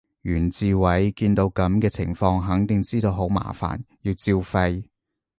[0.23, 4.83] 袁志偉見到噉嘅情況肯定知道好麻煩，要照肺